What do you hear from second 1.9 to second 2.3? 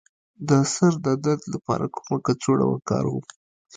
کومه